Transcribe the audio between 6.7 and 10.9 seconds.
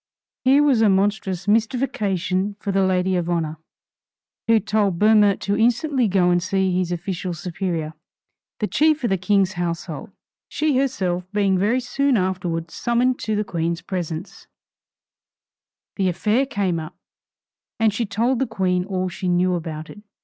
his official superior, the chief of the king's household. She